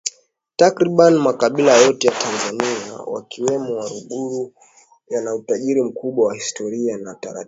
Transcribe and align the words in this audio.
Takriban 0.55 1.13
makabila 1.19 1.77
yote 1.77 2.07
ya 2.07 2.13
Tanzania 2.13 2.93
wakiwemo 3.05 3.75
Waluguru 3.77 4.53
yana 5.09 5.35
utajiri 5.35 5.81
mkubwa 5.83 6.27
wa 6.27 6.33
Historia 6.35 6.97
na 6.97 7.15
taratibu 7.15 7.39